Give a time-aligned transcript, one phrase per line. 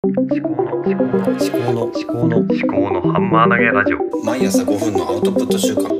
[0.00, 5.92] 思考の思考の思考の思考の思考のハンマー投げラジオ毎朝5分のアウトプット週間思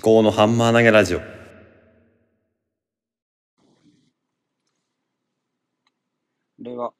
[0.00, 1.20] 考のハンマー投げラジオ
[6.60, 6.92] 令和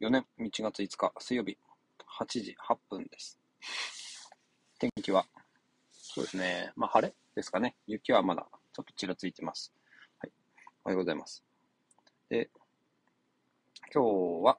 [0.00, 1.58] 4年1月5日水曜日
[2.20, 3.40] 8時8分です。
[4.78, 5.26] 天気は、
[5.90, 7.74] そうですね、まあ晴れですかね。
[7.88, 9.72] 雪はまだちょっとちらついてます。
[10.20, 10.32] はい。
[10.84, 11.42] おはようございます。
[12.28, 12.48] で、
[13.92, 14.58] 今日は、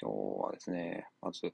[0.00, 1.52] 今日はですね、まず、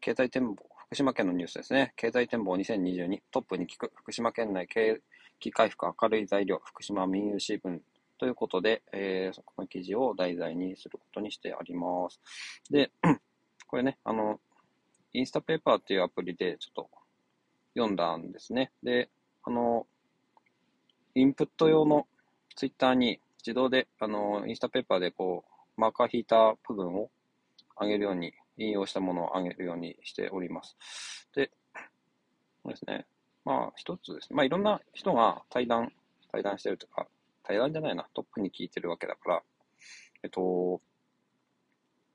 [0.00, 1.92] 経済展望、福島県のニュースですね。
[1.96, 5.00] 経済展望2022トップに聞く福島県内景
[5.38, 7.78] 気回復明るい材料、福島民有新聞
[8.18, 12.20] ということで、えー、この記事を題材にすることにしてあります。
[12.68, 12.90] で、
[13.68, 14.40] これね、あの、
[15.12, 16.90] インスタペーパーっていうアプリでちょっと
[17.74, 18.72] 読んだんですね。
[18.82, 19.08] で、
[19.44, 19.86] あの、
[21.14, 22.08] インプット用の
[22.56, 25.44] ツイッターに自動で、あの、インスタペーパーでこ
[25.76, 27.08] う、マーカー引いた部分を
[27.80, 30.76] 上げるように、引用したものを上げるようにしております。
[31.34, 31.50] で、
[32.62, 33.06] そうですね。
[33.44, 34.36] まあ、一つですね。
[34.36, 35.92] まあ、いろんな人が対談、
[36.32, 37.06] 対談してるとか、
[37.42, 39.42] 対談じゃないな、トップに聞いてるわけだから、
[40.22, 40.80] えっと、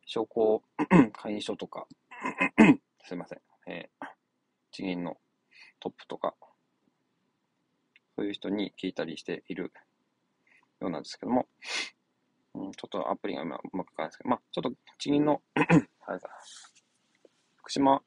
[0.05, 0.61] 商工
[1.13, 1.87] 会員証とか、
[3.05, 4.05] すいません、えー、
[4.71, 5.17] 地銀の
[5.79, 6.35] トップとか、
[8.17, 9.71] そういう人に聞いたりしている
[10.81, 11.47] ようなんですけども、
[12.55, 16.29] うん、ちょっとアプリが今うまくいかないですけど、まあ、ちょっと地銀の、 あれだ、
[17.57, 18.01] 福島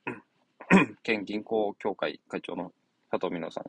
[1.02, 2.72] 県銀行協会会長の
[3.10, 3.64] 佐藤美乃さん。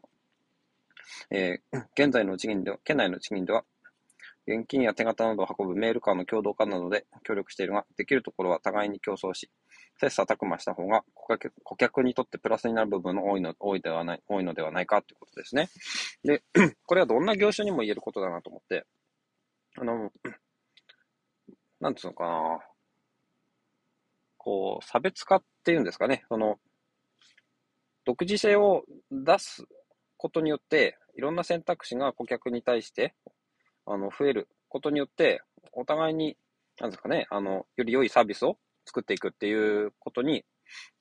[1.30, 3.64] えー、現在の地銀では、県内の地銀では、
[4.48, 9.50] 現金や手形などを運ぶメールカーの共同化などで協力しているが、できるところは互いに競争し、
[10.00, 15.70] 切磋琢磨した方が顧客顧客にとってプラスになる部分の多いの多いではない多いのではないかということですね。
[16.24, 16.44] で、
[16.86, 18.86] これはどんな業種にも言えることだなと思って、
[19.78, 20.12] あの、
[21.80, 22.60] なんつうのかな、
[24.38, 26.60] こう、差別化っていうんですかね、その、
[28.06, 29.66] 独自性を出す
[30.18, 33.16] ことによって、いろんな選択肢が顧客に対して、
[33.86, 35.42] あの、増えることによって、
[35.74, 36.38] お互いに、
[36.80, 40.46] なんですかね、あの、より良いサービスを作っていくっていうことに、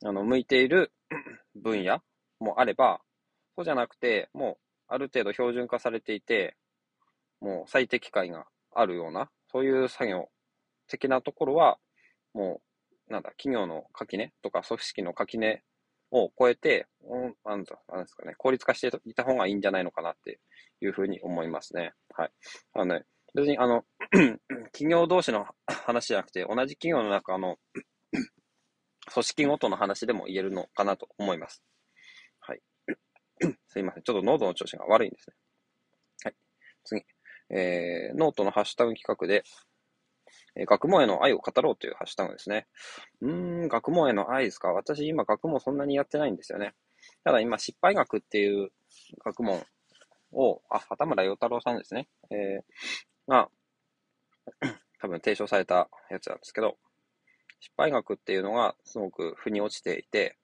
[0.05, 0.93] あの、向いている
[1.55, 2.01] 分野
[2.41, 3.01] もあれば、
[3.57, 6.57] そうじゃなくて、もう、ある程度標準化されていて、
[7.41, 10.29] もう最適解があるような、そういう作業
[10.89, 11.79] 的なところは、
[12.33, 12.61] も
[13.09, 15.63] う、なんだ、企業の垣根とか組織の垣根
[16.11, 20.41] を超えて、うんなんだなんですかね、効率化していた方がいいんじゃないのかなって
[20.81, 21.93] いうふうに思いますね。
[22.15, 22.31] はい。
[22.75, 23.85] あのね、別にあの、
[24.73, 27.57] 企業同士の話じゃなくて、同じ企業の中の
[29.13, 31.63] 組織ごとの話でも言えるのかなと思います。
[32.41, 32.61] はい。
[33.69, 34.03] すいません。
[34.03, 35.37] ちょっと喉の調子が悪いんですね。
[36.25, 36.35] はい。
[36.85, 37.05] 次。
[37.51, 39.43] えー、ノートのハッシュタグ企画で、
[40.57, 42.67] え学問への愛を語ろうというハッシュタグですね。
[43.21, 43.33] うー
[43.67, 44.73] ん、学問への愛ですか？
[44.73, 46.75] 私今学問そんなにやってないんですよね。
[47.25, 48.71] ただ今失敗学っていう
[49.25, 49.65] 学問
[50.33, 52.09] を、あ、畑村陽太郎さんですね。
[52.31, 53.51] えー、が、
[55.01, 56.79] 多分提唱されたやつなんですけど、
[57.61, 60.37] 失敗学っていうのがすごく腑に落ちていて、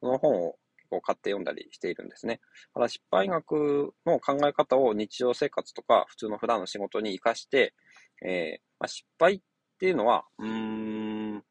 [0.00, 2.40] その本を結構買って読んだりしているんですね。
[2.72, 7.74] ただ失敗学の考え方を日常生活とか普通の普段の仕事に活かして、
[8.24, 9.40] えーまあ、失敗っ
[9.78, 10.48] っていうのは、うー
[11.36, 11.44] ん、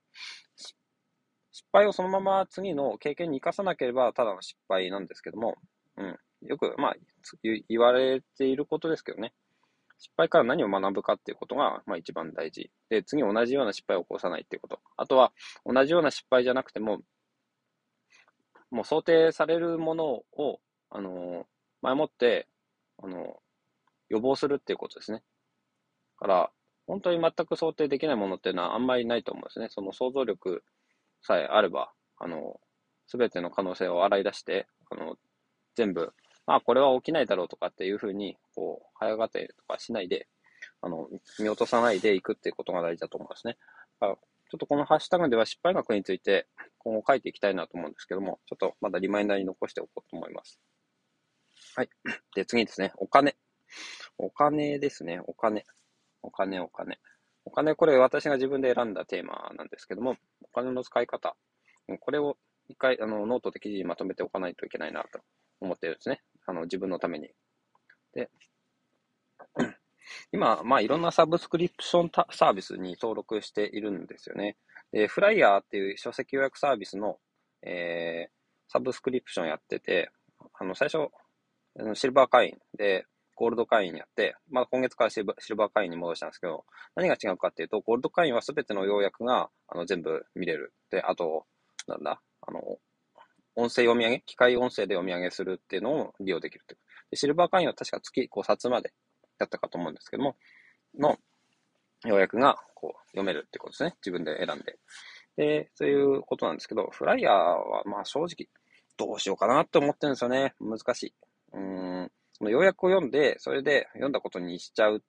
[1.50, 5.56] 失敗をそのまま次の経験に生かさなければただの失敗なんですけども、
[5.96, 6.18] うん、
[6.48, 6.96] よく、まあ、
[7.70, 9.34] 言われていることですけどね。
[9.98, 12.70] 失敗から何を学ぶかっていうことが、まあ一番大事。
[12.90, 14.80] で、次同じような失敗を起こさないっていうこと。
[14.98, 15.32] あとは、
[15.66, 17.00] 同じような失敗じゃなくても、
[18.70, 20.59] もう想定されるものを、
[20.90, 21.48] あの
[21.82, 22.48] 前もって、
[23.02, 23.40] あの
[24.09, 25.24] 予防するっていうことですね。
[26.18, 26.52] から、
[26.88, 29.68] 本当に全く想定できないものっていうのはあんまりないと思うんですね。
[29.70, 30.64] その想像力
[31.22, 32.59] さえあれば、あの、
[33.08, 35.16] すべての可能性を洗い出して、あの、
[35.76, 36.14] 全部、
[36.46, 40.28] まあこれは起きないだろうとかっていうふうに、こう、早がてとかしないで、
[40.81, 41.09] あの、
[41.40, 43.58] 見落とさないでいくっていうことが大事だと思うんですね。
[44.00, 44.16] だから
[44.50, 46.47] ちょっとこのハッシュタグでは失敗学について
[46.78, 50.59] 今後書いていきたいなと思うんですけども、ちょっとまだリマインダーに残しておこうと思います。
[51.76, 51.90] はい。
[52.34, 52.94] で、次ですね。
[52.97, 53.35] お金。
[54.17, 55.20] お金ですね。
[55.28, 55.66] お金。
[56.22, 56.99] お金、お金。
[57.46, 61.35] お金、これ私が自分で選んだテーマなんですけども、お金の使い方。
[62.02, 62.37] これを
[62.67, 65.22] 一回、あの、ノートで記事にまとめておかないといけないなと
[65.61, 66.22] 思ってるんですね。
[66.46, 67.29] あの、自分のために。
[68.14, 68.29] で、
[70.31, 74.58] 今、まあ、いろんなサブスクリプションサービスに登録しているんですよね。
[74.91, 77.17] で、 flier っていう書籍要約サービスの、
[77.61, 78.31] えー、
[78.72, 80.11] サブスクリプションやってて、
[80.53, 81.09] あの、最初、
[81.93, 83.05] シルバー会員で、
[83.37, 90.73] ゴールド会員にやって、まあ今月からシルバー会員に戻したんですけど、何が違うかっていうと、ゴールド会員は全ての要約があの全部見れる。
[90.89, 91.45] で、あと、
[91.87, 92.59] なんだ、あの、
[93.55, 96.79] 音声読み上げ、機械音声で読み上げするっていうのを利用できるっていう。
[97.11, 98.91] でシルバー会員は確か月5冊まで
[99.39, 100.35] やったかと思うんですけども、
[100.97, 101.17] の
[102.05, 103.95] 要約がこう読めるってことですね。
[104.05, 104.78] 自分で選んで。
[105.37, 108.47] で、そういうことなんですけど、フライヤーはまあ正直、
[108.97, 110.55] どうしようかなって思ってるんですよね。
[110.59, 111.13] 難しい。
[111.53, 112.11] うん。
[112.37, 115.03] その要約を読んで、それで読んだことにしちゃう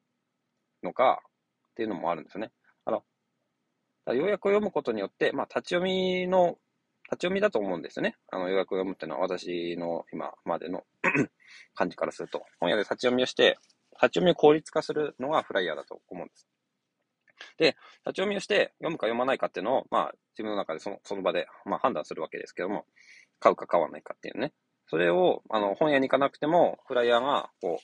[0.83, 1.21] のか
[1.71, 2.51] っていうのもあるんですよね。
[2.87, 3.05] あの、
[4.15, 6.59] 要約を読むことによって、まあ立ち読みの、
[7.05, 8.17] 立ち読みだと思うんですよね。
[8.31, 10.85] あの、要約を読むっていうのは私の今までの
[11.75, 13.59] 感じからすると、本屋で立ち読みをして、
[13.93, 16.49] 立ち読みを効率化するのがフライヤーだと思うんです。
[17.59, 22.87] で、立ち読みをして読むか読まないかっていうのを、まあ自分の中でそのその場で、まあ、判断するわけですけども、
[23.41, 24.53] 買うか買わないかっていうね。
[24.89, 27.81] それを、あの、本屋に行かなくても、フライヤーが、こ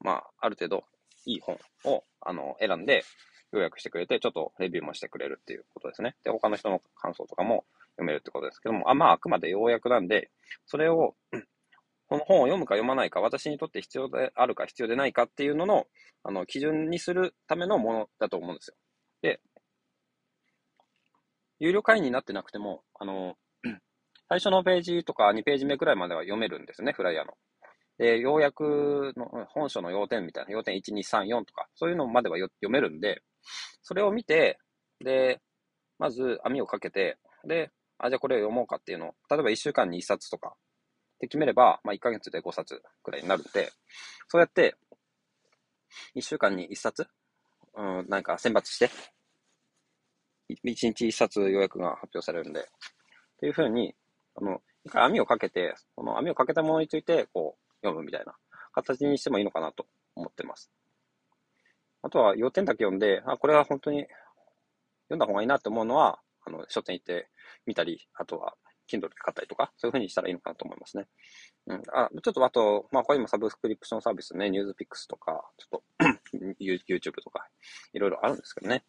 [0.00, 0.84] う、まあ、ある程度、
[1.24, 3.04] いい本を、あの、選んで、
[3.52, 6.16] 予約してくれて、ちょっとレビューもしてくれるっていうことですね。
[6.24, 7.64] で、他の人の感想とかも
[7.96, 10.30] 読めるってことですけども、あまあ、あくまで要約なんで、
[10.66, 11.14] それを、
[12.08, 15.86] この本を読むか読まないか、私にとって必要であるか必要でないかっていうのの、
[16.24, 18.74] あの、基準にするためのものだと思うんですよ。
[19.22, 19.40] で、
[21.58, 23.36] 有料会員になってなくても、あの、
[24.32, 27.34] 最初のページとか2ページ目くらいまでは読めるんですね、フライヤーの。
[27.98, 33.20] で、要約の、本書の要点みたいな、要点1、2、3、4とか、そういうのまでは読めるんで、
[33.82, 34.58] それを見て、
[35.04, 35.42] で、
[35.98, 43.70] まず網をかけて、で、あ、じゃあこれを読もうかっていうのを、例えば1週間に1冊とか、って決めれば、まあ1ヶ月で5冊くらいになるんで、
[44.28, 44.76] そうやって、
[46.16, 47.06] 1週間に1冊、
[47.74, 48.88] うん、なんか選抜して、
[50.48, 52.64] 1日1冊予約が発表されるんで、っ
[53.38, 53.94] ていうふうに、
[54.36, 58.34] あの、一回網をかけて、この網をかけたものについて、こう、読むみたいな
[58.72, 60.70] 形にしてもいいのかなと思ってます。
[62.02, 64.06] あとは、要点だけ読んで、あ、これは本当に
[65.08, 67.28] 読んだ方がいいなって思うのは、あの、書店行って
[67.66, 68.54] 見たり、あとは、
[68.88, 71.06] Kindle で買ったりとか、そういう風にしたらいいのかなと思いますね。
[71.66, 71.82] うん。
[71.94, 75.84] あ、ちょっとあと、まあ、これ今サブスクリプションサービスね、ニュースピックスとか、ちょっと
[76.60, 77.46] YouTube とか、
[77.92, 78.84] いろいろあるんですけどね。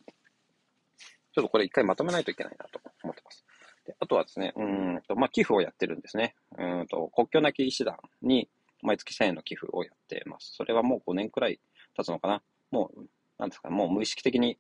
[1.34, 3.46] ちょっとこれ一回まとめないといけないなと思ってます。
[3.85, 6.35] であとはですね、うんと、まあ、寄付をやってるんですね。
[6.57, 8.50] うんと、国境なき医師団に
[8.81, 10.53] 毎月1000円の寄付をやってます。
[10.56, 11.59] それはもう5年くらい
[11.95, 12.41] 経つのかな。
[12.71, 13.06] もう、
[13.38, 14.57] なんですかね、もう無意識的に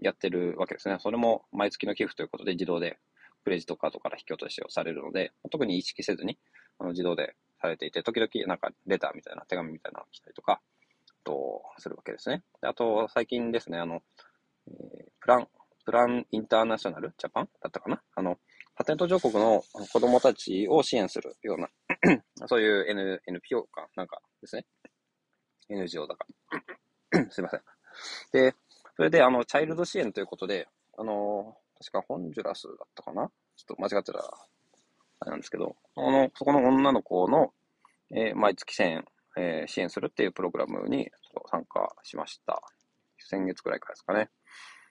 [0.00, 0.96] やってるわけですね。
[1.00, 2.98] それも毎月の寄付ということで自動で
[3.44, 6.38] クレジットカードから引き落としをされるので、特に意識せずに
[6.78, 10.60] あの自動でされていて、時々なんかレターみたいな手紙みたいなのが来たりとか、
[11.24, 12.42] と、するわけですね。
[12.60, 14.02] であと、最近ですね、あの、
[14.68, 15.48] えー、プラン、
[15.84, 17.48] プランインターナショナルジャパン？
[17.62, 18.00] だったかな？
[18.14, 18.36] あの、
[18.74, 19.62] パテント上国の
[19.92, 21.68] 子供たちを支援するような
[22.46, 24.66] そういう N、NPO かなんかですね。
[25.68, 26.26] NGO だか
[27.30, 27.60] すいません。
[28.32, 28.54] で、
[28.96, 30.68] それで、あの、チャイルド支援ということで、
[30.98, 33.30] あの、確かホンジュラスだったかな？
[33.56, 34.24] ちょっと間違ってたら、
[35.20, 37.52] あれなんですけど、あの、そこの女の子の、
[38.10, 39.04] えー、毎月1000円、
[39.36, 41.10] えー、支援するっていうプログラムに
[41.50, 42.62] 参加しました。
[43.18, 44.30] 先月くらいからですかね。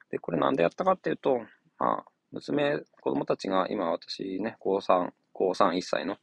[0.09, 1.41] で、これなんでやったかっていうと、
[1.77, 6.17] まあ、娘、子供たちが今私ね、高3、高3、1歳の、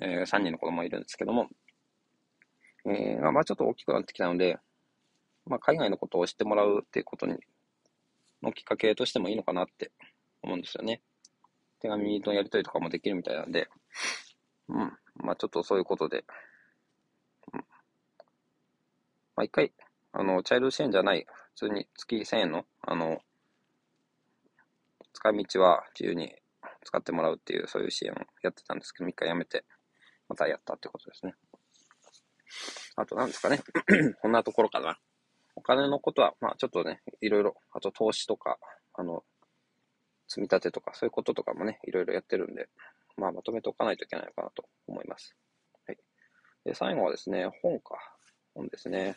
[0.00, 1.48] えー、3人の子供いるんですけども、
[2.86, 4.58] えー、まあちょっと大きくなってきたので、
[5.46, 7.36] まあ海外のことを知ってもらうっていうことに、
[8.42, 9.90] のきっかけとしてもいいのかなって
[10.42, 11.02] 思うんですよね。
[11.80, 13.68] 手紙のやり取りとかもできるみたいなんで、
[14.68, 14.92] うん。
[15.16, 16.24] まあちょっとそういうことで、
[17.52, 17.60] うん。
[17.60, 19.72] まあ一回、
[20.12, 23.20] あの、チャイルド支援じゃない、普通に月1000円の、あの、
[25.18, 26.32] 使い道は自由に
[26.84, 29.64] 使ってもらうっていう、そういう支援をやってたんですけど、一回やめて、
[30.28, 31.34] またやったってことですね。
[32.94, 33.60] あと何ですかね。
[34.22, 34.96] こんなところかな。
[35.56, 38.58] お金のことは、まあちょっとね、いろいろ、あと投資とか、
[38.94, 39.24] あの、
[40.28, 42.68] 積み立てとか、そういうこととかもね、いろいろやってるんで、
[43.16, 45.34] まあまとめておかないといけないのかなと思います。
[45.88, 45.98] はい。
[46.64, 47.96] で、最後はですね、本か。
[48.54, 49.16] 本ですね。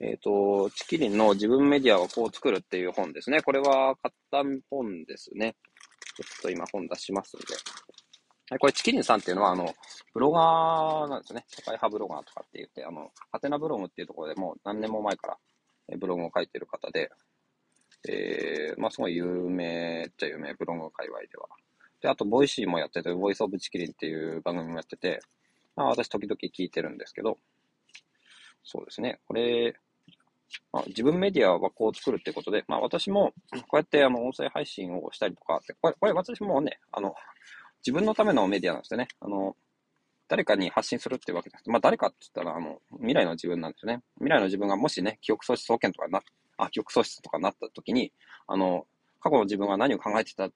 [0.00, 3.40] えっ、ー、と、チキリンの自分メディアをこう作るっていう本ですね。
[3.40, 5.56] これは買った本ですね。
[6.16, 7.46] ちょっと今本出しますんで。
[8.58, 9.74] これちきりんさんっていうのは、あの、
[10.12, 11.44] ブロガーなんですね。
[11.48, 15.38] 社会派ブロガーとかって言って、あの、はてなブログっていうところでもう何年も前から
[15.98, 17.10] ブログを書いてる方で、
[18.08, 21.48] えー、まあすごい有名っちゃ有名、ブログ界隈では。
[22.00, 25.20] で、あと、 Voicy もやってて、 Voice of ちきりんっていう番組もやってて、
[25.74, 27.38] まあ私時々聞いてるんですけど、
[28.62, 29.20] そうですね。
[29.26, 29.74] これ、
[30.72, 37.14] まあ、自分メディアはこう作るってことで、まあ私もこうやってあの音声配信をしたりとか、これ、これ私もね、あの、
[37.86, 39.08] 自分のためのメディアなんですよね。
[39.20, 39.56] あの、
[40.28, 41.70] 誰かに発信するっていうわけです。
[41.70, 44.02] まあ、誰かって言ったら、あの、未来の自分なんですよね。
[44.16, 46.20] 未来の自分がもしね、記憶喪失総研とかな、
[46.58, 48.12] あ、記憶喪失とかなった時に、
[48.48, 48.86] あの、
[49.20, 50.50] 過去の自分が何を考えてたっ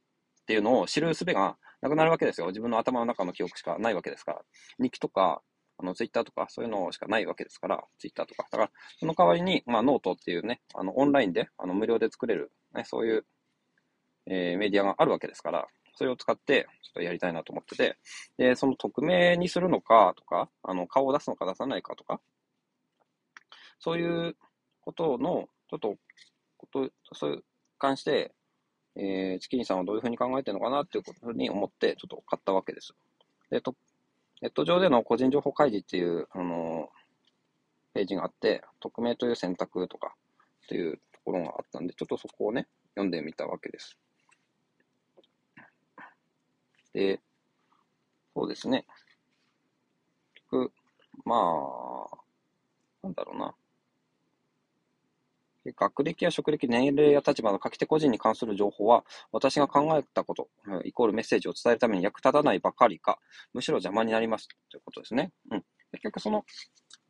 [0.46, 2.48] ていうのを知る術がなくなるわけですよ。
[2.48, 4.42] 自分の頭の中の記憶しかないわけですから。
[4.78, 5.42] 日記とか、
[5.80, 8.46] あの、ツイッターとか、そういうのしかないわけですから、ツイッターとか。
[8.50, 13.24] だから、その代わりに、まあ、ノートっていうね、あの、オンラインで、あの、無料で作れる、ね、そういう、
[14.26, 17.96] えー、メディアがあるわけですから、それを使って、ちょっとやりたいなと思ってて、
[18.36, 22.20] で、その匿名にするのかとか、あの、顔を出すのか出さないかとか、
[23.78, 24.36] そういう
[24.80, 25.96] ことの、ちょっと、
[26.58, 27.44] こと、そういう
[27.78, 28.34] 関して、
[28.96, 32.94] えー、ちきりんさんはどういうふうに考えてるのかなっていうことに思って、ちょっと買ったわけです。
[33.50, 33.74] で、と、
[34.40, 36.88] ネット上での個人情報開示っていう、あの、
[37.94, 40.14] ページがあって、匿名という選択とか
[40.64, 43.98] っていうところがあったんで、ちょっとそこをね、読んでみたわけです。
[46.94, 47.20] で、
[48.34, 48.86] そうですね。
[51.24, 52.16] まあ、
[53.02, 53.54] なんだろうな。
[55.76, 60.48] 学歴や職歴、年齢や立場の書き手個人に関する情報は、私が考えたこと、
[60.84, 63.18] イコールメッセージを伝えるために役立たないばかりか、
[63.52, 65.32] むしろ邪魔になりますということですね。
[65.50, 65.64] うん。
[65.92, 66.44] 結局その、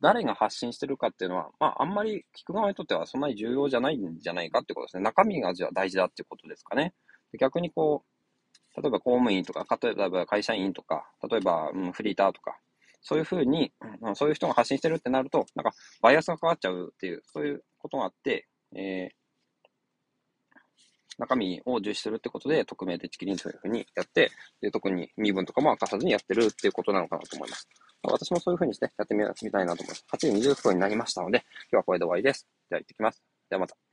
[0.01, 5.03] 誰が発信してるかっていうのは、まあ、あんまり聞く側にとってはそんなに重要じゃないんじゃないかってことですね。
[5.03, 6.93] 中身がじゃ大事だっていうことですかね。
[7.39, 12.57] 逆にこう、例えば公務員とか、例えば会社員とか、例えば、うん、フリーターとか、
[13.01, 19.21] そういうふうに、うん、そういう人が発信してるってなると、なんか、バイアスがかかっちゃうっていう、そういうことがあって、えー、
[21.17, 27.67] 中身を重視するってことで、匿名でチキリンというふうにやって、で特に身分とかも明かさずにやってるっていうことなのかなと思います。
[28.03, 30.05] 私もそういうふうにしてやってみたいなと思います。
[30.11, 31.39] 8時20分になりましたので、
[31.71, 32.47] 今日はこれで終わりです。
[32.69, 33.21] では行ってきます。
[33.49, 33.90] ではまた。